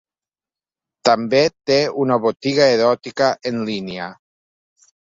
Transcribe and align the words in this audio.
També 1.09 1.41
té 1.71 1.77
una 2.05 2.19
botiga 2.25 2.69
eròtica 2.81 3.31
en 3.53 3.65
línia. 3.71 4.13